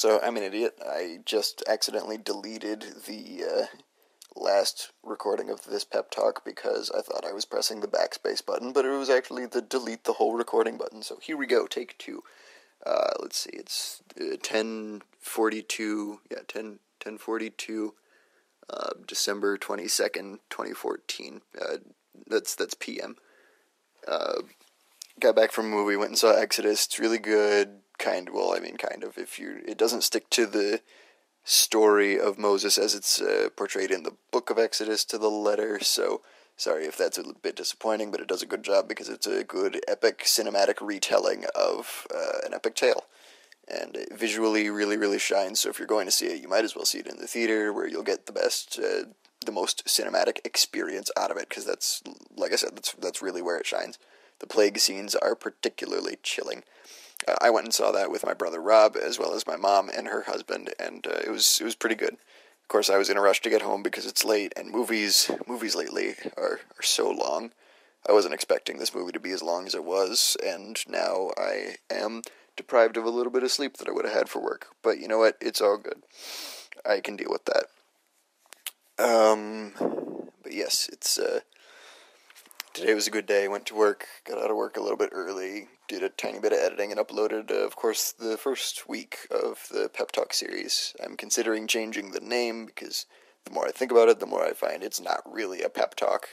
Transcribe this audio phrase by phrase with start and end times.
[0.00, 0.78] So I'm an idiot.
[0.82, 3.66] I just accidentally deleted the uh,
[4.34, 8.72] last recording of this pep talk because I thought I was pressing the backspace button,
[8.72, 11.02] but it was actually the delete the whole recording button.
[11.02, 12.22] So here we go, take two.
[12.86, 17.94] Uh, let's see, it's uh, 1042, yeah, 10, 1042,
[18.70, 21.42] uh, December 22nd, 2014.
[21.60, 21.76] Uh,
[22.26, 23.16] that's, that's PM.
[24.08, 24.40] Uh,
[25.20, 26.86] got back from a movie, went and saw Exodus.
[26.86, 27.80] It's really good.
[28.00, 29.18] Kind well, I mean, kind of.
[29.18, 30.80] If you, it doesn't stick to the
[31.44, 35.78] story of Moses as it's uh, portrayed in the Book of Exodus to the letter.
[35.80, 36.22] So
[36.56, 39.44] sorry if that's a bit disappointing, but it does a good job because it's a
[39.44, 43.04] good epic cinematic retelling of uh, an epic tale.
[43.68, 45.60] And it visually really, really shines.
[45.60, 47.26] So if you're going to see it, you might as well see it in the
[47.26, 49.04] theater where you'll get the best, uh,
[49.44, 51.50] the most cinematic experience out of it.
[51.50, 52.02] Because that's,
[52.34, 53.98] like I said, that's that's really where it shines.
[54.38, 56.62] The plague scenes are particularly chilling.
[57.40, 60.08] I went and saw that with my brother Rob, as well as my mom and
[60.08, 62.14] her husband, and uh, it was it was pretty good.
[62.14, 65.30] Of course, I was in a rush to get home because it's late, and movies
[65.46, 67.52] movies lately are are so long.
[68.08, 71.76] I wasn't expecting this movie to be as long as it was, and now I
[71.90, 72.22] am
[72.56, 74.68] deprived of a little bit of sleep that I would have had for work.
[74.82, 75.36] But you know what?
[75.40, 76.02] It's all good.
[76.84, 77.66] I can deal with that.
[78.98, 79.72] Um,
[80.42, 81.40] but yes, it's uh,
[82.72, 83.48] today was a good day.
[83.48, 86.52] Went to work, got out of work a little bit early, did a tiny bit
[86.52, 90.94] of editing, and uploaded, uh, of course, the first week of the Pep Talk series.
[91.04, 93.06] I'm considering changing the name because
[93.44, 95.94] the more I think about it, the more I find it's not really a pep
[95.94, 96.28] talk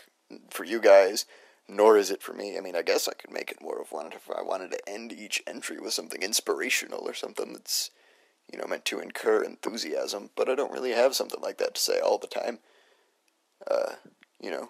[0.49, 1.25] for you guys,
[1.67, 2.57] nor is it for me.
[2.57, 4.89] I mean, I guess I could make it more of one if I wanted to
[4.89, 7.91] end each entry with something inspirational or something that's,
[8.51, 11.81] you know, meant to incur enthusiasm, but I don't really have something like that to
[11.81, 12.59] say all the time.
[13.69, 13.93] Uh,
[14.39, 14.69] you know,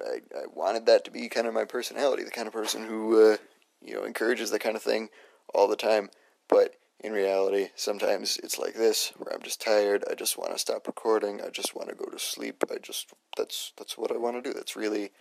[0.00, 3.32] I, I wanted that to be kind of my personality, the kind of person who,
[3.32, 3.36] uh,
[3.82, 5.08] you know, encourages that kind of thing
[5.54, 6.10] all the time.
[6.48, 10.04] But in reality, sometimes it's like this, where I'm just tired.
[10.10, 11.40] I just want to stop recording.
[11.40, 12.64] I just want to go to sleep.
[12.70, 14.54] I just that's that's what I want to do.
[14.54, 15.12] That's really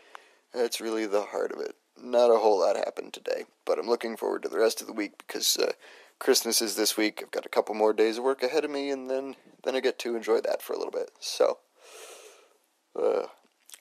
[0.54, 1.76] that's really the heart of it.
[2.02, 4.94] Not a whole lot happened today, but I'm looking forward to the rest of the
[4.94, 5.72] week because uh,
[6.20, 7.22] Christmas is this week.
[7.22, 9.80] I've got a couple more days of work ahead of me, and then then I
[9.80, 11.12] get to enjoy that for a little bit.
[11.20, 11.60] So.
[12.98, 13.28] Uh,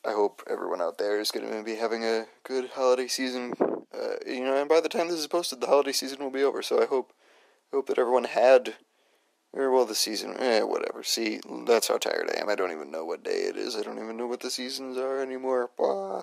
[0.07, 3.55] I hope everyone out there is going to be having a good holiday season.
[3.61, 6.43] Uh, you know, and by the time this is posted, the holiday season will be
[6.43, 6.63] over.
[6.63, 7.13] So I hope,
[7.73, 8.75] hope that everyone had,
[9.53, 11.03] or well, the season, eh, whatever.
[11.03, 12.51] See, that's how tired I am.
[12.51, 13.77] I don't even know what day it is.
[13.77, 15.71] I don't even know what the seasons are anymore.
[15.79, 16.23] Bah.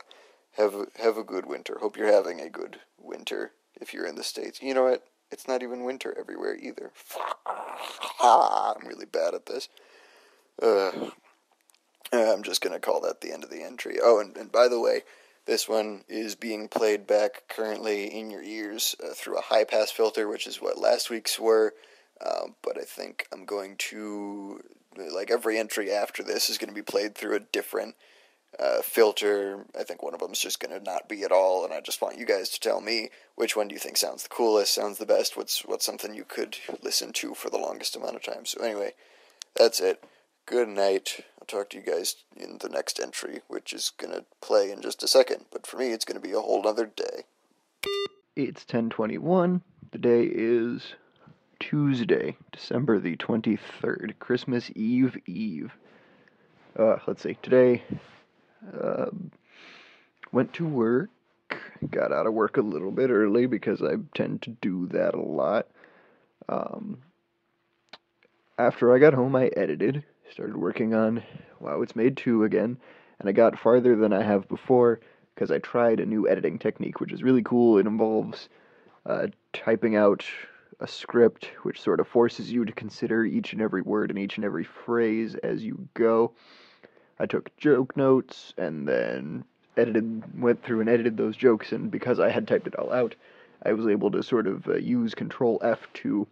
[0.57, 1.77] Have have a good winter.
[1.79, 4.61] Hope you're having a good winter if you're in the states.
[4.61, 5.05] You know what?
[5.31, 6.91] It's not even winter everywhere either.
[8.21, 9.69] I'm really bad at this.
[10.61, 10.91] Uh,
[12.13, 13.97] I'm just going to call that the end of the entry.
[14.01, 15.03] Oh, and, and by the way,
[15.45, 19.91] this one is being played back currently in your ears uh, through a high pass
[19.91, 21.73] filter, which is what last week's were.
[22.23, 24.61] Um, but I think I'm going to,
[24.95, 27.95] like, every entry after this is going to be played through a different
[28.59, 29.65] uh, filter.
[29.79, 31.81] I think one of them is just going to not be at all, and I
[31.81, 34.75] just want you guys to tell me which one do you think sounds the coolest,
[34.75, 38.23] sounds the best, what's, what's something you could listen to for the longest amount of
[38.23, 38.45] time.
[38.45, 38.93] So, anyway,
[39.55, 40.03] that's it.
[40.45, 41.23] Good night.
[41.39, 44.81] I'll talk to you guys in the next entry, which is going to play in
[44.81, 45.45] just a second.
[45.51, 47.23] But for me, it's going to be a whole other day.
[48.35, 49.61] It's 1021.
[49.91, 50.95] The day is
[51.59, 55.71] Tuesday, December the 23rd, Christmas Eve Eve.
[56.77, 57.37] Uh, let's see.
[57.41, 57.83] Today,
[58.81, 59.07] uh,
[60.31, 61.09] went to work.
[61.89, 65.21] Got out of work a little bit early because I tend to do that a
[65.21, 65.67] lot.
[66.49, 66.99] Um,
[68.57, 71.21] after I got home, I edited started working on
[71.59, 72.77] Wow It's Made 2 again,
[73.19, 75.01] and I got farther than I have before
[75.35, 77.77] because I tried a new editing technique, which is really cool.
[77.77, 78.47] It involves
[79.05, 80.25] uh, typing out
[80.79, 84.37] a script which sort of forces you to consider each and every word and each
[84.37, 86.31] and every phrase as you go.
[87.19, 89.43] I took joke notes and then
[89.75, 93.15] edited, went through and edited those jokes, and because I had typed it all out,
[93.65, 96.25] I was able to sort of uh, use Control F to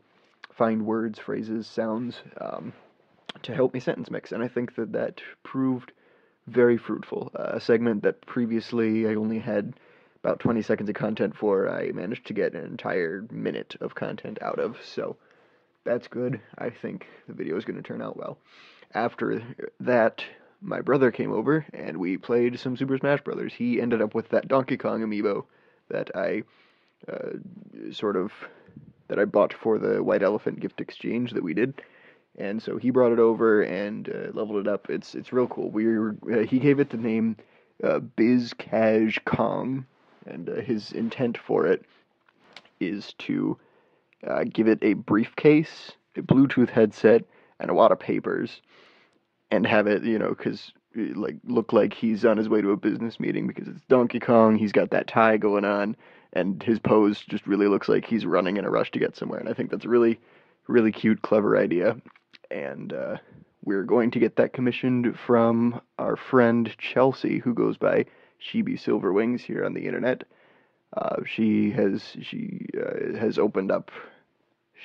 [0.53, 2.71] find words, phrases, sounds, um,
[3.43, 5.91] to help me sentence mix, and I think that that proved
[6.47, 7.31] very fruitful.
[7.35, 9.73] Uh, a segment that previously I only had
[10.23, 14.39] about 20 seconds of content for, I managed to get an entire minute of content
[14.41, 15.15] out of, so
[15.85, 16.41] that's good.
[16.57, 18.37] I think the video is going to turn out well.
[18.93, 19.41] After
[19.79, 20.23] that,
[20.61, 23.53] my brother came over and we played some Super Smash Brothers.
[23.53, 25.45] He ended up with that Donkey Kong amiibo
[25.89, 26.43] that I
[27.07, 28.31] uh, sort of
[29.07, 31.81] that I bought for the White Elephant gift exchange that we did
[32.39, 34.89] and so he brought it over and uh, leveled it up.
[34.89, 35.69] It's it's real cool.
[35.69, 37.35] We were, uh, he gave it the name
[37.83, 39.85] uh, Biz Cash Kong,
[40.25, 41.85] and uh, his intent for it
[42.79, 43.57] is to
[44.25, 47.23] uh, give it a briefcase a Bluetooth headset
[47.59, 48.61] and a wad of papers,
[49.51, 52.77] and have it, you know, because like look like he's on his way to a
[52.77, 54.57] business meeting because it's Donkey Kong.
[54.57, 55.95] He's got that tie going on,
[56.33, 59.39] and his pose just really looks like he's running in a rush to get somewhere.
[59.39, 60.19] And I think that's a really,
[60.67, 61.97] really cute, clever idea.
[62.51, 63.17] And uh,
[63.63, 68.05] we're going to get that commissioned from our friend Chelsea, who goes by
[68.39, 70.23] Sheeby Silverwings here on the internet.
[70.95, 73.91] Uh, she has she uh, has opened up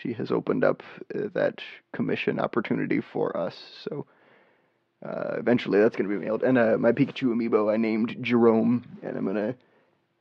[0.03, 0.83] she has opened up
[1.15, 1.61] uh, that
[1.93, 3.57] commission opportunity for us.
[3.83, 4.07] So
[5.05, 6.43] uh, eventually that's going to be mailed.
[6.43, 9.55] And uh, my Pikachu amiibo I named Jerome, and I'm to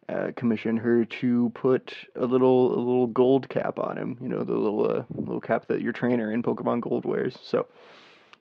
[0.10, 4.18] uh, commission her to put a little a little gold cap on him.
[4.22, 7.38] You know the little uh, little cap that your trainer in Pokemon Gold wears.
[7.44, 7.68] So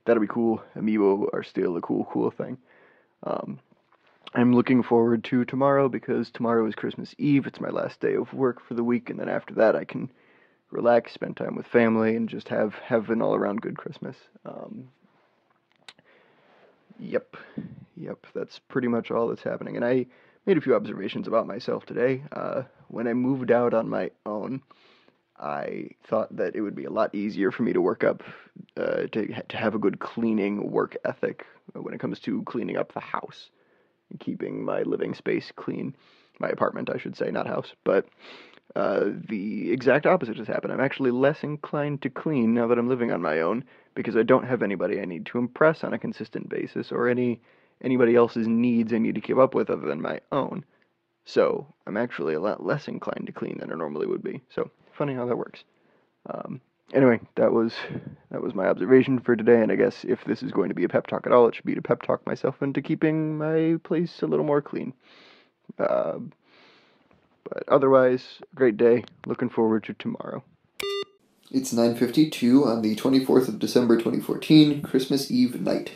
[0.05, 0.61] that'll be cool.
[0.75, 2.57] Amiibo are still a cool cool thing.
[3.23, 3.59] Um,
[4.33, 7.45] I'm looking forward to tomorrow because tomorrow is Christmas Eve.
[7.45, 10.11] It's my last day of work for the week, and then after that I can
[10.71, 14.15] relax, spend time with family, and just have have an all around good Christmas.
[14.45, 14.89] Um,
[16.99, 17.35] Yep,
[17.95, 19.75] yep, that's pretty much all that's happening.
[19.75, 20.05] And I
[20.45, 22.23] made a few observations about myself today.
[22.31, 24.61] Uh, when I moved out on my own,
[25.39, 28.23] I thought that it would be a lot easier for me to work up,
[28.77, 32.93] uh, to to have a good cleaning work ethic when it comes to cleaning up
[32.93, 33.49] the house
[34.09, 35.95] and keeping my living space clean,
[36.39, 37.73] my apartment, I should say, not house.
[37.83, 38.05] But
[38.75, 40.73] uh, the exact opposite has happened.
[40.73, 44.23] I'm actually less inclined to clean now that I'm living on my own because I
[44.23, 47.41] don't have anybody I need to impress on a consistent basis or any
[47.83, 50.65] anybody else's needs I need to keep up with other than my own.
[51.25, 54.41] So I'm actually a lot less inclined to clean than I normally would be.
[54.53, 55.63] So funny how that works.
[56.29, 56.61] Um,
[56.93, 57.73] anyway, that was
[58.31, 60.83] that was my observation for today, and I guess if this is going to be
[60.83, 63.77] a pep talk at all, it should be to pep talk myself into keeping my
[63.83, 64.93] place a little more clean.
[65.79, 66.19] Uh,
[67.43, 69.03] but otherwise, great day.
[69.25, 70.43] Looking forward to tomorrow.
[71.51, 75.91] It's 9:52 on the 24th of December 2014, Christmas Eve night.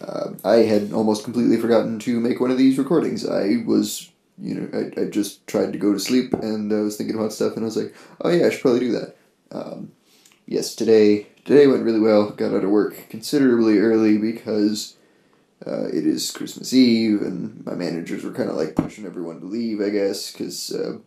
[0.00, 3.26] Uh, I had almost completely forgotten to make one of these recordings.
[3.26, 6.96] I was, you know, I, I just tried to go to sleep and I was
[6.96, 9.16] thinking about stuff and I was like, oh yeah, I should probably do that.
[9.50, 9.92] Um,
[10.46, 12.30] yes, today today went really well.
[12.30, 14.96] Got out of work considerably early because
[15.66, 19.46] uh, it is Christmas Eve and my managers were kind of like pushing everyone to
[19.46, 20.72] leave, I guess, because.
[20.72, 20.98] Uh,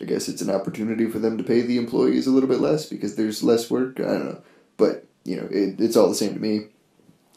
[0.00, 2.86] I guess it's an opportunity for them to pay the employees a little bit less
[2.86, 3.98] because there's less work.
[3.98, 4.42] I don't know.
[4.76, 6.66] But, you know, it, it's all the same to me.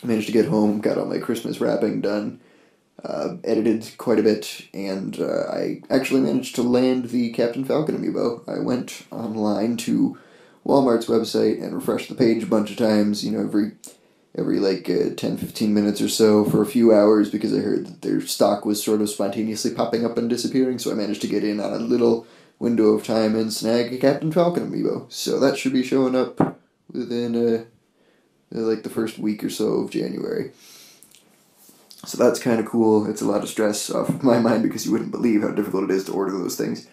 [0.04, 2.40] Managed to get home, got all my Christmas wrapping done,
[3.04, 7.98] uh, edited quite a bit, and uh, I actually managed to land the Captain Falcon
[7.98, 8.48] amiibo.
[8.48, 10.18] I went online to
[10.66, 13.74] Walmart's website and refreshed the page a bunch of times, you know, every
[14.38, 17.88] every like uh, 10 15 minutes or so for a few hours because I heard
[17.88, 21.28] that their stock was sort of spontaneously popping up and disappearing, so I managed to
[21.28, 22.25] get in on a little
[22.57, 25.12] window of time and snag a Captain Falcon amiibo.
[25.12, 26.57] So that should be showing up
[26.92, 27.63] within a uh
[28.51, 30.51] like the first week or so of January.
[32.06, 33.10] So that's kind of cool.
[33.10, 35.86] It's a lot of stress off of my mind because you wouldn't believe how difficult
[35.86, 36.88] it is to order those things.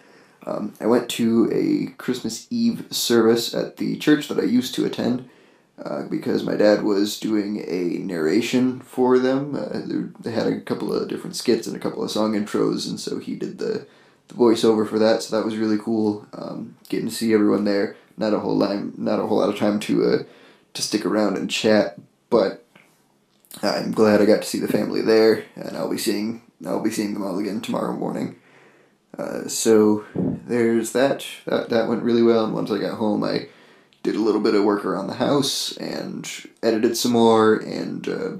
[0.45, 4.85] Um, I went to a Christmas Eve service at the church that I used to
[4.85, 5.29] attend
[5.83, 9.55] uh, because my dad was doing a narration for them.
[9.55, 12.99] Uh, they had a couple of different skits and a couple of song intros, and
[12.99, 13.85] so he did the
[14.27, 16.27] the voiceover for that, so that was really cool.
[16.33, 17.95] Um, getting to see everyone there.
[18.17, 20.23] Not a whole time, not a whole lot of time to uh,
[20.77, 22.65] to stick around and chat, but
[23.61, 26.91] I'm glad I got to see the family there, and I'll be seeing I'll be
[26.91, 28.37] seeing them all again tomorrow morning.
[29.17, 31.25] Uh, so there's that.
[31.45, 32.45] That that went really well.
[32.45, 33.49] And once I got home, I
[34.03, 36.29] did a little bit of work around the house and
[36.63, 38.07] edited some more and.
[38.07, 38.31] Uh,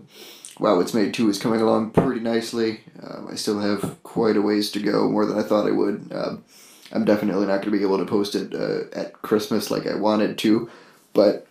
[0.60, 2.82] Wow It's Made 2 is coming along pretty nicely.
[3.04, 6.12] Um, I still have quite a ways to go, more than I thought I would.
[6.12, 6.44] Um,
[6.92, 9.96] I'm definitely not going to be able to post it uh, at Christmas like I
[9.96, 10.68] wanted to,
[11.14, 11.48] but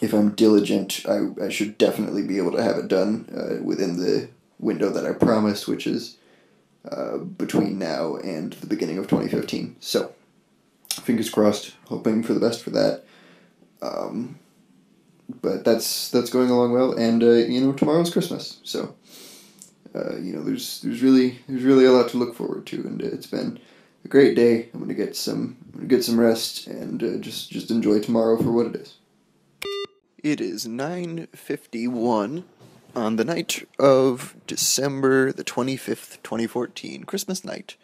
[0.00, 3.98] if I'm diligent, I, I should definitely be able to have it done uh, within
[3.98, 4.28] the
[4.58, 6.16] window that I promised, which is
[6.90, 9.76] uh, between now and the beginning of 2015.
[9.80, 10.12] So,
[11.02, 13.04] fingers crossed, hoping for the best for that.
[13.82, 14.38] Um,
[15.42, 18.94] but that's that's going along well, and uh, you know tomorrow's Christmas, so
[19.94, 23.00] uh, you know there's there's really there's really a lot to look forward to, and
[23.00, 23.58] it's been
[24.04, 24.68] a great day.
[24.74, 28.36] I'm gonna get some I'm gonna get some rest and uh, just just enjoy tomorrow
[28.36, 28.94] for what it is.
[30.22, 32.44] It is nine fifty one
[32.94, 37.76] on the night of December the twenty fifth, twenty fourteen, Christmas night.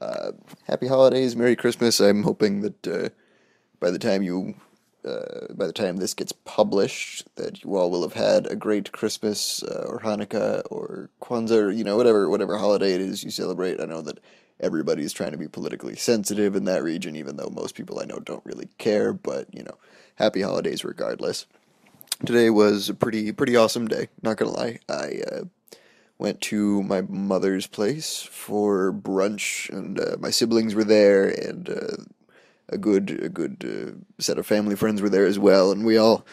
[0.00, 0.32] Uh,
[0.68, 1.98] happy holidays, Merry Christmas.
[1.98, 3.08] I'm hoping that uh,
[3.80, 4.54] by the time you
[5.04, 8.92] uh, by the time this gets published, that you all will have had a great
[8.92, 13.30] Christmas uh, or Hanukkah or Kwanzaa, or, you know, whatever whatever holiday it is you
[13.30, 13.80] celebrate.
[13.80, 14.20] I know that
[14.60, 18.20] everybody's trying to be politically sensitive in that region, even though most people I know
[18.20, 19.12] don't really care.
[19.12, 19.76] But you know,
[20.14, 21.46] happy holidays regardless.
[22.24, 24.08] Today was a pretty pretty awesome day.
[24.22, 25.44] Not gonna lie, I uh,
[26.18, 31.96] went to my mother's place for brunch, and uh, my siblings were there, and uh,
[32.68, 35.96] a good a good uh, set of family friends were there as well, and we
[35.96, 36.26] all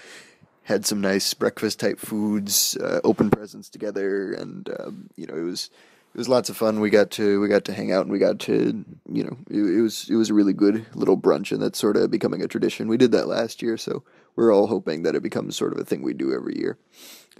[0.64, 5.44] had some nice breakfast type foods, uh, open presents together, and um, you know it
[5.44, 5.70] was
[6.18, 6.80] it was lots of fun.
[6.80, 9.78] We got to we got to hang out and we got to you know it,
[9.78, 12.48] it was it was a really good little brunch, and that's sort of becoming a
[12.48, 12.88] tradition.
[12.88, 14.02] We did that last year, so
[14.36, 16.80] we're all hoping that it becomes sort of a thing we do every year.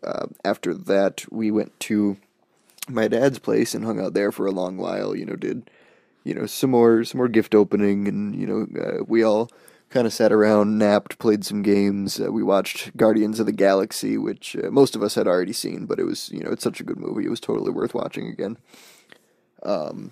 [0.04, 2.18] Uh, after that, we went to
[2.88, 5.16] my dad's place and hung out there for a long while.
[5.16, 5.72] You know, did
[6.24, 9.50] you know some more some more gift opening, and you know uh, we all
[9.90, 12.20] kind of sat around, napped, played some games.
[12.20, 15.86] Uh, we watched Guardians of the Galaxy, which uh, most of us had already seen,
[15.86, 17.26] but it was you know it's such a good movie.
[17.26, 18.58] It was totally worth watching again.
[19.64, 20.12] Um,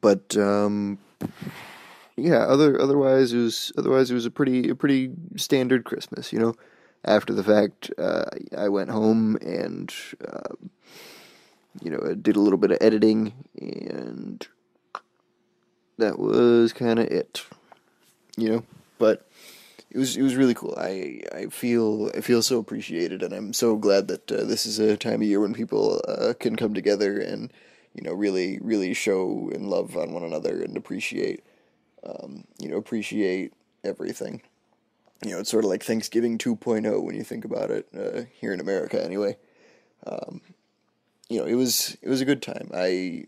[0.00, 0.98] but um,
[2.16, 6.32] yeah, other otherwise it was otherwise it was a pretty a pretty standard Christmas.
[6.32, 6.54] You know,
[7.04, 8.24] after the fact, uh,
[8.56, 9.92] I went home and
[10.26, 10.54] uh,
[11.82, 14.46] you know did a little bit of editing, and
[15.96, 17.44] that was kind of it
[18.40, 18.64] you know.
[18.98, 19.26] But
[19.90, 20.74] it was it was really cool.
[20.76, 24.78] I I feel I feel so appreciated, and I'm so glad that uh, this is
[24.78, 27.52] a time of year when people uh, can come together and
[27.94, 31.42] you know really really show and love on one another and appreciate
[32.04, 33.52] um, you know appreciate
[33.84, 34.42] everything.
[35.24, 38.52] You know, it's sort of like Thanksgiving 2.0 when you think about it uh, here
[38.52, 39.36] in America, anyway.
[40.06, 40.40] Um,
[41.28, 42.70] you know, it was it was a good time.
[42.72, 43.24] I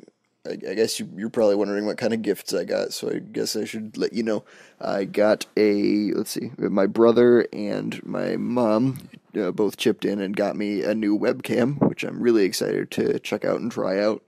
[0.47, 3.19] I, I guess you, you're probably wondering what kind of gifts I got, so I
[3.19, 4.45] guess I should let you know.
[4.81, 8.99] I got a, let's see, my brother and my mom
[9.39, 13.19] uh, both chipped in and got me a new webcam, which I'm really excited to
[13.19, 14.23] check out and try out.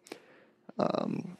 [0.78, 1.36] Um,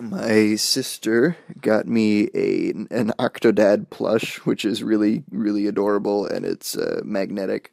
[0.00, 6.76] my sister got me a an Octodad plush, which is really really adorable, and it's
[6.76, 7.72] uh, magnetic.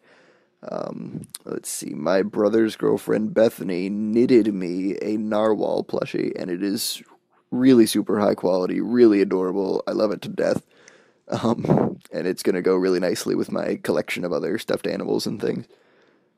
[0.63, 1.91] Um, let's see.
[1.91, 7.03] My brother's girlfriend Bethany knitted me a narwhal plushie, and it is
[7.51, 9.83] really super high quality, really adorable.
[9.87, 10.65] I love it to death.
[11.27, 15.41] Um, and it's gonna go really nicely with my collection of other stuffed animals and
[15.41, 15.65] things.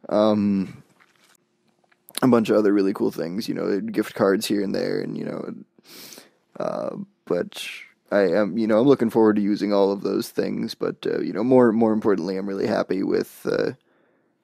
[0.10, 0.84] Um,
[2.22, 5.18] a bunch of other really cool things, you know, gift cards here and there, and
[5.18, 5.54] you know,
[6.60, 6.96] uh,
[7.26, 7.68] but
[8.12, 10.74] I am, you know, I'm looking forward to using all of those things.
[10.74, 13.46] But uh, you know, more more importantly, I'm really happy with.
[13.46, 13.74] Uh,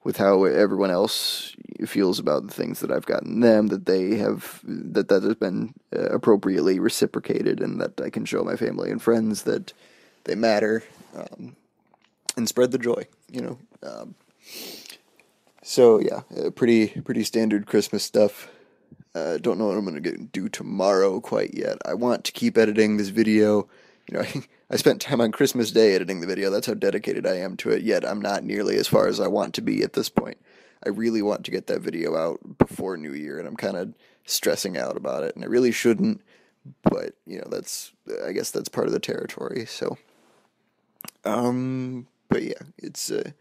[0.04, 1.56] with how everyone else
[1.86, 5.74] feels about the things that I've gotten them, that they have that that has been
[5.96, 9.72] uh, appropriately reciprocated, and that I can show my family and friends that
[10.24, 10.84] they matter,
[11.16, 11.56] um,
[12.36, 13.06] and spread the joy.
[13.32, 13.58] You know.
[13.82, 14.14] Um,
[15.62, 18.50] so yeah, uh, pretty pretty standard Christmas stuff.
[19.14, 21.78] Uh, don't know what I'm gonna do tomorrow quite yet.
[21.86, 23.68] I want to keep editing this video.
[24.10, 24.24] You know,
[24.70, 26.50] I spent time on Christmas Day editing the video.
[26.50, 27.82] That's how dedicated I am to it.
[27.82, 30.38] Yet I'm not nearly as far as I want to be at this point.
[30.84, 33.94] I really want to get that video out before New Year, and I'm kind of
[34.26, 35.34] stressing out about it.
[35.34, 36.20] And I really shouldn't,
[36.82, 37.92] but you know, that's
[38.24, 39.64] I guess that's part of the territory.
[39.66, 39.96] So,
[41.24, 43.34] um, but yeah, it's a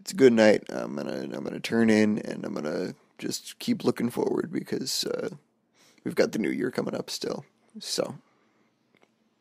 [0.00, 0.64] it's a good night.
[0.68, 5.30] I'm gonna I'm gonna turn in, and I'm gonna just keep looking forward because uh,
[6.02, 7.44] we've got the New Year coming up still.
[7.78, 8.16] So,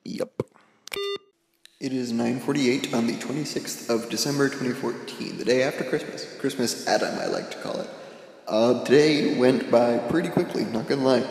[0.04, 0.44] yep.
[1.82, 6.28] It is 9:48 on the 26th of December 2014, the day after Christmas.
[6.38, 7.90] Christmas Adam, I like to call it.
[8.48, 10.64] Uh, today went by pretty quickly.
[10.64, 11.26] Not gonna lie.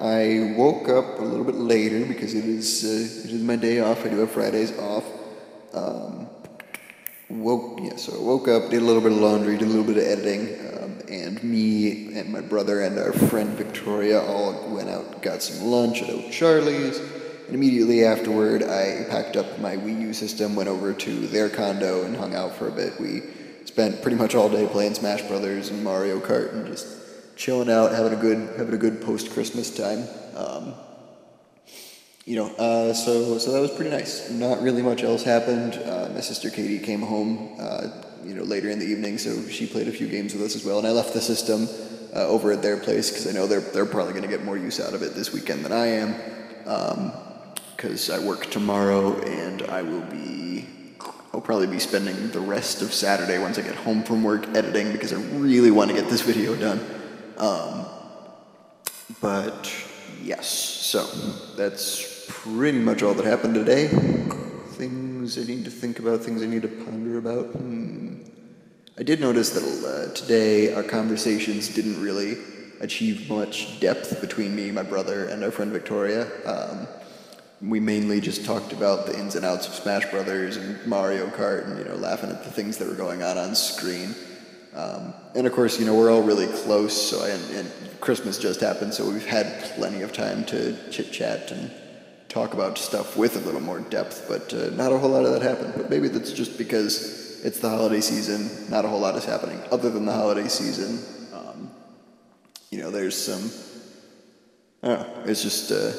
[0.00, 3.80] I woke up a little bit later because it is uh, it is my day
[3.80, 4.06] off.
[4.06, 5.04] I do have Fridays off.
[5.74, 6.28] Um,
[7.28, 9.90] woke yeah, so I woke up, did a little bit of laundry, did a little
[9.92, 10.42] bit of editing,
[10.74, 15.66] um, and me and my brother and our friend Victoria all went out, got some
[15.66, 17.00] lunch at O'Charley's
[17.48, 22.04] and immediately afterward, I packed up my Wii U system, went over to their condo,
[22.04, 23.00] and hung out for a bit.
[23.00, 23.22] We
[23.64, 26.86] spent pretty much all day playing Smash Brothers and Mario Kart, and just
[27.36, 30.06] chilling out, having a good having a good post Christmas time.
[30.36, 30.74] Um,
[32.26, 34.28] you know, uh, so so that was pretty nice.
[34.28, 35.72] Not really much else happened.
[35.76, 37.88] Uh, my sister Katie came home, uh,
[38.24, 40.66] you know, later in the evening, so she played a few games with us as
[40.66, 40.76] well.
[40.76, 41.66] And I left the system
[42.14, 44.58] uh, over at their place because I know they're they're probably going to get more
[44.58, 46.14] use out of it this weekend than I am.
[46.66, 47.12] Um,
[47.78, 50.66] because I work tomorrow and I will be.
[51.32, 54.90] I'll probably be spending the rest of Saturday once I get home from work editing
[54.90, 56.80] because I really want to get this video done.
[57.36, 57.86] Um,
[59.20, 59.72] but
[60.20, 61.06] yes, so
[61.56, 63.86] that's pretty much all that happened today.
[64.72, 67.46] Things I need to think about, things I need to ponder about.
[67.46, 68.24] Hmm.
[68.98, 72.38] I did notice that uh, today our conversations didn't really
[72.80, 76.26] achieve much depth between me, my brother, and our friend Victoria.
[76.44, 76.88] Um,
[77.60, 81.66] we mainly just talked about the ins and outs of Smash Brothers and Mario Kart,
[81.66, 84.14] and you know, laughing at the things that were going on on screen.
[84.74, 87.10] Um, and of course, you know, we're all really close.
[87.10, 91.50] So, and, and Christmas just happened, so we've had plenty of time to chit chat
[91.50, 91.72] and
[92.28, 94.26] talk about stuff with a little more depth.
[94.28, 95.74] But uh, not a whole lot of that happened.
[95.76, 98.70] But maybe that's just because it's the holiday season.
[98.70, 101.00] Not a whole lot is happening other than the holiday season.
[101.34, 101.70] Um,
[102.70, 103.50] you know, there's some.
[104.84, 105.22] I don't know.
[105.26, 105.72] It's just.
[105.72, 105.90] Uh,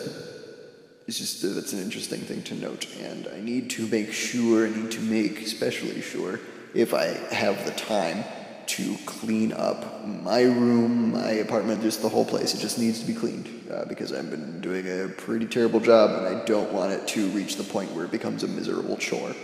[1.10, 4.68] it's just uh, that's an interesting thing to note, and I need to make sure.
[4.68, 6.40] I need to make especially sure
[6.76, 8.24] if I have the time
[8.68, 12.54] to clean up my room, my apartment, just the whole place.
[12.54, 16.12] It just needs to be cleaned uh, because I've been doing a pretty terrible job,
[16.12, 19.36] and I don't want it to reach the point where it becomes a miserable chore.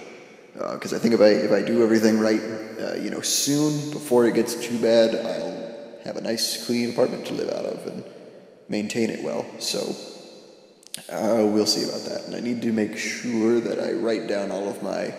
[0.53, 2.41] Because uh, I think if I if I do everything right,
[2.79, 7.25] uh, you know, soon before it gets too bad, I'll have a nice clean apartment
[7.25, 8.03] to live out of and
[8.69, 9.47] maintain it well.
[9.57, 9.95] So
[11.09, 12.25] uh, we'll see about that.
[12.25, 15.13] And I need to make sure that I write down all of my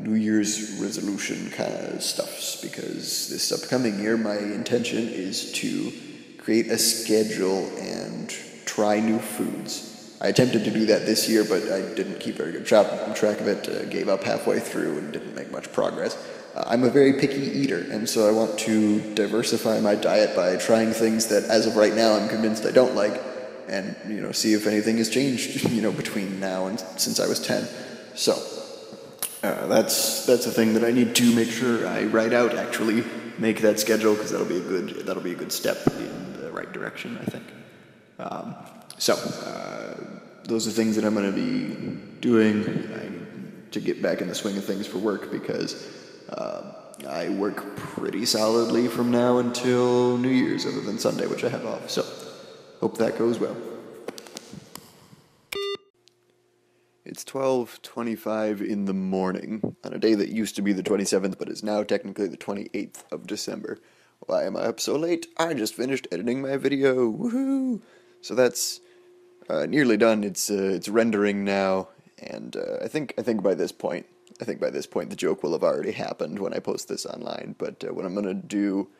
[0.00, 5.92] New Year's resolution kind of stuffs because this upcoming year, my intention is to
[6.38, 8.30] create a schedule and
[8.66, 10.16] try new foods.
[10.20, 13.48] I attempted to do that this year, but I didn't keep very good track of
[13.48, 16.16] it, uh, gave up halfway through, and didn't make much progress.
[16.54, 20.56] Uh, I'm a very picky eater, and so I want to diversify my diet by
[20.56, 23.20] trying things that, as of right now, I'm convinced I don't like,
[23.68, 27.26] and you know, see if anything has changed, you know, between now and since I
[27.26, 27.66] was 10.
[28.14, 28.32] So,
[29.42, 32.54] uh, that's that's a thing that I need to make sure I write out.
[32.54, 33.04] Actually,
[33.38, 36.50] make that schedule because that'll be a good that'll be a good step in the
[36.50, 37.18] right direction.
[37.20, 37.44] I think.
[38.18, 38.54] Um,
[38.98, 39.94] so uh,
[40.44, 44.34] those are things that I'm going to be doing I, to get back in the
[44.34, 45.86] swing of things for work because
[46.30, 46.72] uh,
[47.06, 51.66] I work pretty solidly from now until New Year's, other than Sunday, which I have
[51.66, 51.90] off.
[51.90, 52.04] So
[52.86, 53.56] hope that goes well.
[57.04, 61.48] It's 12:25 in the morning on a day that used to be the 27th but
[61.48, 63.78] is now technically the 28th of December.
[64.20, 65.26] Why am I up so late?
[65.36, 67.10] I just finished editing my video.
[67.10, 67.82] Woohoo!
[68.20, 68.78] So that's
[69.50, 70.22] uh, nearly done.
[70.22, 71.88] It's uh, it's rendering now
[72.20, 74.06] and uh, I think I think by this point
[74.40, 77.04] I think by this point the joke will have already happened when I post this
[77.04, 78.90] online, but uh, what I'm to do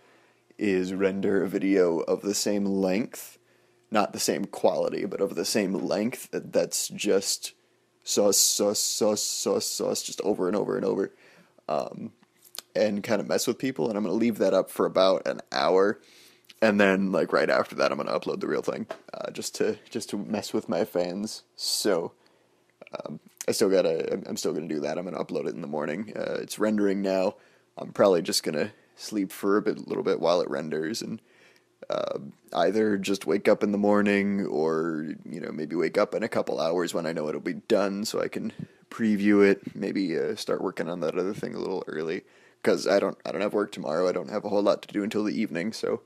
[0.58, 3.38] is render a video of the same length,
[3.90, 7.54] not the same quality, but of the same length that's just
[8.04, 11.12] sauce, sauce, sauce, sauce, sauce, just over and over and over,
[11.68, 12.12] um,
[12.74, 13.88] and kind of mess with people.
[13.88, 16.00] And I'm gonna leave that up for about an hour,
[16.60, 19.78] and then like right after that, I'm gonna upload the real thing, uh, just to
[19.90, 21.42] just to mess with my fans.
[21.56, 22.12] So.
[23.04, 24.22] Um, I still gotta.
[24.26, 24.98] I'm still gonna do that.
[24.98, 26.12] I'm gonna upload it in the morning.
[26.16, 27.36] Uh, it's rendering now.
[27.78, 31.20] I'm probably just gonna sleep for a bit, little bit while it renders, and
[31.88, 32.18] uh,
[32.52, 36.28] either just wake up in the morning or you know maybe wake up in a
[36.28, 38.52] couple hours when I know it'll be done so I can
[38.90, 42.22] preview it maybe uh, start working on that other thing a little early.
[42.60, 44.08] Because I don't I don't have work tomorrow.
[44.08, 46.02] I don't have a whole lot to do until the evening so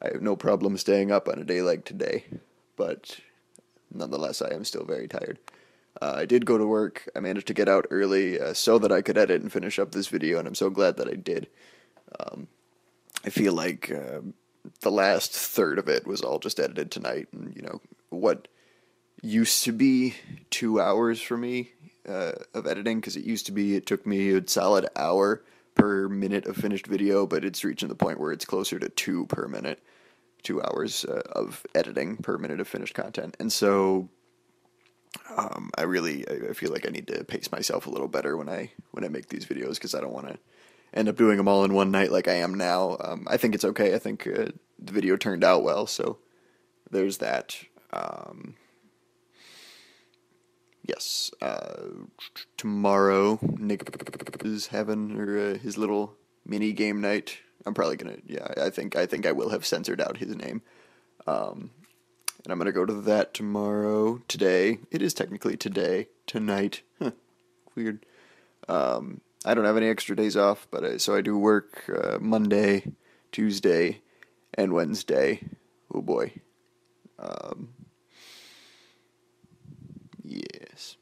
[0.00, 2.24] I have no problem staying up on a day like today.
[2.76, 3.18] But
[3.92, 5.38] nonetheless I am still very tired.
[6.00, 7.08] Uh, I did go to work.
[7.16, 9.92] I managed to get out early uh, so that I could edit and finish up
[9.92, 11.48] this video and I'm so glad that I did.
[12.20, 12.46] Um,
[13.24, 14.34] I feel like um,
[14.80, 18.48] the last third of it was all just edited tonight, and you know what
[19.22, 20.14] used to be
[20.50, 21.72] two hours for me
[22.08, 25.42] uh, of editing because it used to be it took me a solid hour
[25.74, 29.26] per minute of finished video, but it's reaching the point where it's closer to two
[29.26, 29.82] per minute,
[30.42, 34.08] two hours uh, of editing per minute of finished content, and so
[35.36, 38.48] um, I really I feel like I need to pace myself a little better when
[38.48, 40.38] I when I make these videos because I don't want to
[40.96, 42.96] end up doing them all in one night like I am now.
[43.00, 43.94] Um, I think it's okay.
[43.94, 44.46] I think uh,
[44.78, 46.18] the video turned out well, so
[46.90, 47.56] there's that.
[47.92, 48.56] Um,
[50.82, 51.82] yes, uh,
[52.56, 53.88] tomorrow Nick
[54.44, 56.14] is having her, uh, his little
[56.46, 57.38] mini game night.
[57.66, 60.62] I'm probably gonna, yeah, I think I think I will have censored out his name.
[61.26, 61.70] Um,
[62.44, 64.22] and I'm gonna go to that tomorrow.
[64.28, 66.82] Today, it is technically today, tonight.
[67.00, 67.10] Huh,
[67.74, 68.06] weird.
[68.68, 72.18] Um, I don't have any extra days off, but I, so I do work uh,
[72.20, 72.92] Monday,
[73.30, 74.02] Tuesday,
[74.54, 75.40] and Wednesday.
[75.94, 76.32] Oh boy.
[77.20, 77.68] Um,
[80.24, 80.96] yes,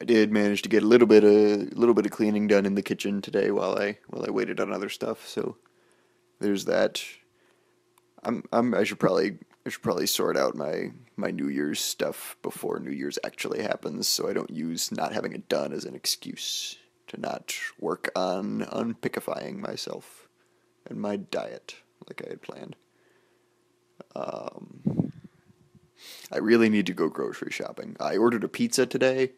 [0.00, 2.74] I did manage to get a little bit of little bit of cleaning done in
[2.74, 5.28] the kitchen today while I while I waited on other stuff.
[5.28, 5.56] So
[6.40, 7.00] there's that.
[8.24, 12.36] I'm I'm I should probably I should probably sort out my my New Year's stuff
[12.42, 15.94] before New Year's actually happens, so I don't use not having it done as an
[15.94, 16.79] excuse
[17.10, 20.28] to not work on unpickifying myself
[20.86, 21.76] and my diet
[22.08, 22.76] like I had planned.
[24.14, 25.12] Um,
[26.32, 27.96] I really need to go grocery shopping.
[28.00, 29.32] I ordered a pizza today,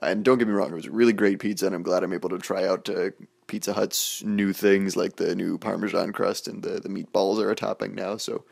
[0.00, 2.12] and don't get me wrong, it was a really great pizza, and I'm glad I'm
[2.12, 3.10] able to try out uh,
[3.46, 7.54] Pizza Hut's new things like the new Parmesan crust and the, the meatballs are a
[7.54, 8.16] topping now.
[8.16, 8.44] So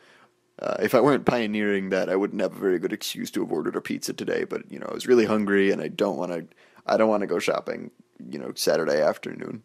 [0.61, 3.53] uh, if I weren't pioneering that, I wouldn't have a very good excuse to have
[3.53, 4.45] ordered a pizza today.
[4.45, 6.47] But you know, I was really hungry, and I don't want to.
[6.87, 7.91] I don't want to go shopping.
[8.29, 9.63] You know, Saturday afternoon.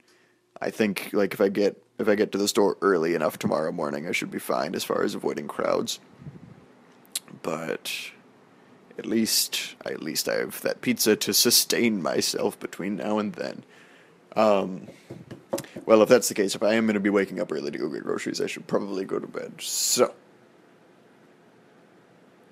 [0.61, 3.71] I think like if I get if I get to the store early enough tomorrow
[3.71, 5.99] morning, I should be fine as far as avoiding crowds.
[7.41, 7.91] But
[8.97, 13.63] at least at least I have that pizza to sustain myself between now and then.
[14.35, 14.87] Um,
[15.85, 17.77] well, if that's the case, if I am going to be waking up early to
[17.77, 19.53] go get groceries, I should probably go to bed.
[19.59, 20.13] So,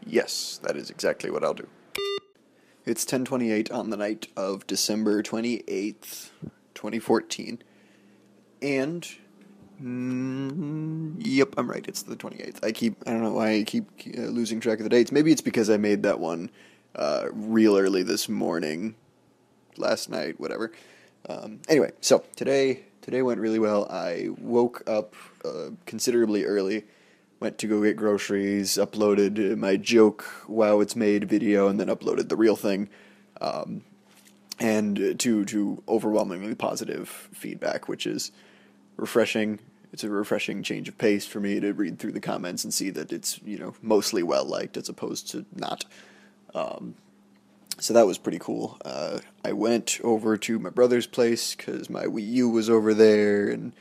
[0.06, 1.68] yes, that is exactly what I'll do.
[2.86, 6.32] It's 10:28 on the night of December 28th,
[6.76, 7.64] 2014.
[8.62, 9.08] And
[9.82, 11.86] mm, yep, I'm right.
[11.88, 12.62] It's the 28th.
[12.62, 13.86] I keep I don't know why I keep
[14.18, 15.14] uh, losing track of the dates.
[15.14, 16.52] Maybe it's because I made that one
[16.94, 18.96] uh, real early this morning,
[19.78, 20.74] last night, whatever.
[21.30, 23.88] Um, anyway, so today today went really well.
[23.90, 25.16] I woke up
[25.46, 26.84] uh, considerably early,
[27.44, 32.30] went to go get groceries, uploaded my joke "Wow, it's made" video, and then uploaded
[32.30, 32.88] the real thing.
[33.42, 33.82] Um,
[34.60, 38.32] and to to overwhelmingly positive feedback, which is
[38.96, 39.60] refreshing.
[39.92, 42.90] It's a refreshing change of pace for me to read through the comments and see
[42.92, 45.84] that it's you know mostly well liked as opposed to not.
[46.56, 46.96] Um,
[47.78, 48.78] so that was pretty cool.
[48.86, 53.50] Uh, I went over to my brother's place because my Wii U was over there,
[53.50, 53.74] and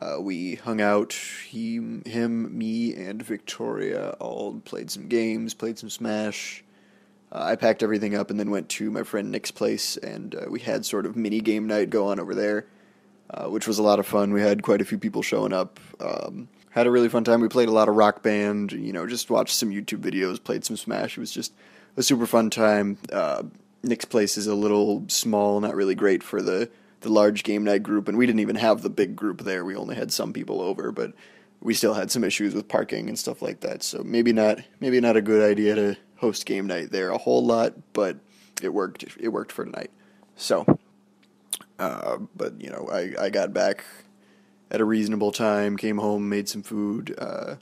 [0.00, 1.12] uh, we hung out.
[1.12, 6.62] He, him, me, and Victoria all played some games, played some Smash.
[7.32, 10.46] Uh, I packed everything up and then went to my friend Nick's place, and uh,
[10.48, 12.66] we had sort of mini game night go on over there,
[13.30, 14.32] uh, which was a lot of fun.
[14.32, 15.80] We had quite a few people showing up.
[16.00, 17.40] Um, had a really fun time.
[17.40, 18.72] We played a lot of Rock Band.
[18.72, 21.16] You know, just watched some YouTube videos, played some Smash.
[21.16, 21.52] It was just
[21.96, 22.98] a super fun time.
[23.12, 23.42] Uh,
[23.82, 27.82] Nick's place is a little small, not really great for the the large game night
[27.82, 29.64] group, and we didn't even have the big group there.
[29.64, 31.12] We only had some people over, but
[31.60, 33.82] we still had some issues with parking and stuff like that.
[33.82, 37.44] So maybe not maybe not a good idea to host game night there a whole
[37.44, 38.16] lot, but
[38.62, 39.04] it worked.
[39.18, 39.90] It worked for tonight.
[40.36, 40.66] So,
[41.78, 43.84] uh, but you know, I I got back
[44.70, 47.14] at a reasonable time, came home, made some food.
[47.18, 47.56] Uh,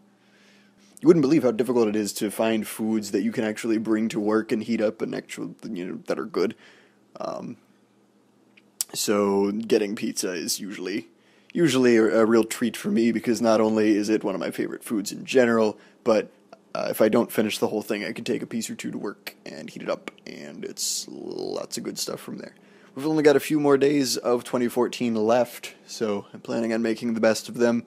[1.00, 4.08] you wouldn't believe how difficult it is to find foods that you can actually bring
[4.08, 6.54] to work and heat up and actual you know that are good.
[7.20, 7.56] Um,
[8.96, 11.08] so getting pizza is usually
[11.52, 14.84] usually a, real treat for me because not only is it one of my favorite
[14.84, 16.30] foods in general, but
[16.74, 18.90] uh, if I don't finish the whole thing, I can take a piece or two
[18.90, 22.54] to work and heat it up, and it's lots of good stuff from there.
[22.94, 27.14] We've only got a few more days of 2014 left, so I'm planning on making
[27.14, 27.86] the best of them.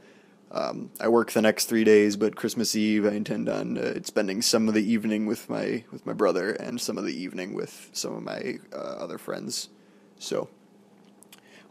[0.52, 4.42] Um, I work the next three days, but Christmas Eve I intend on uh, spending
[4.42, 7.92] some of the evening with my with my brother and some of the evening with
[7.94, 9.70] some of my uh, other friends.
[10.18, 10.50] So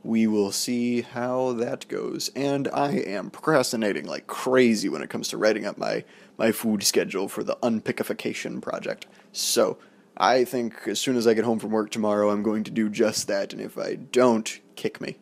[0.02, 2.30] we will see how that goes.
[2.34, 6.04] And I am procrastinating like crazy when it comes to writing up my
[6.36, 9.06] my food schedule for the unpickification project.
[9.32, 9.78] So
[10.16, 12.88] I think as soon as I get home from work tomorrow, I'm going to do
[12.88, 13.52] just that.
[13.52, 15.16] And if I don't, kick me.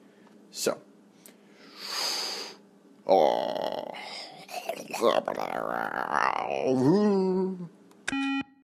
[0.51, 0.79] So.
[3.07, 3.93] Oh.